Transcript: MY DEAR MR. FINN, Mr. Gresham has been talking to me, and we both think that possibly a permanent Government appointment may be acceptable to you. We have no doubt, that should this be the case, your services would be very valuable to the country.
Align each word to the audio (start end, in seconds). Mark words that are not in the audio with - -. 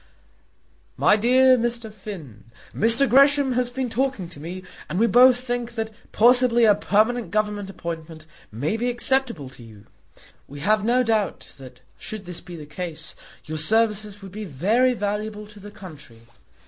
MY 0.97 1.15
DEAR 1.17 1.57
MR. 1.59 1.93
FINN, 1.93 2.45
Mr. 2.75 3.07
Gresham 3.07 3.51
has 3.51 3.69
been 3.69 3.87
talking 3.87 4.27
to 4.29 4.39
me, 4.39 4.63
and 4.89 4.97
we 4.97 5.05
both 5.05 5.37
think 5.39 5.73
that 5.73 5.91
possibly 6.11 6.65
a 6.65 6.73
permanent 6.73 7.29
Government 7.29 7.69
appointment 7.69 8.25
may 8.51 8.77
be 8.77 8.89
acceptable 8.89 9.47
to 9.49 9.61
you. 9.61 9.85
We 10.47 10.61
have 10.61 10.83
no 10.83 11.03
doubt, 11.03 11.51
that 11.59 11.81
should 11.99 12.25
this 12.25 12.41
be 12.41 12.55
the 12.55 12.65
case, 12.65 13.13
your 13.45 13.59
services 13.59 14.23
would 14.23 14.31
be 14.31 14.43
very 14.43 14.95
valuable 14.95 15.45
to 15.45 15.59
the 15.59 15.69
country. 15.69 16.21